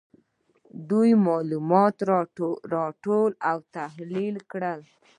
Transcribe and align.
دوی 0.89 1.11
معلومات 1.27 1.95
راټول 2.73 3.31
او 3.49 3.57
تحلیل 3.75 4.35
کړل. 4.51 4.79